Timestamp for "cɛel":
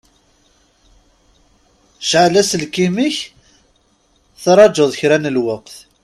2.09-2.33